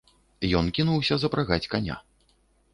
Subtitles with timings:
[0.59, 2.01] Ён кінуўся запрагаць каня.